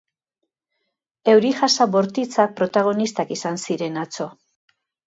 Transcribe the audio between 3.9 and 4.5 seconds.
atzo.